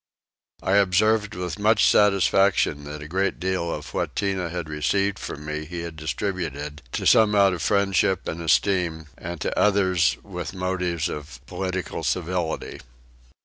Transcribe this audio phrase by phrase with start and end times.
[0.63, 5.45] I observed with much satisfaction that a great part of what Tinah had received from
[5.45, 10.57] me he had distributed; to some out of friendship and esteem, and to others from
[10.57, 12.79] motives of political civility.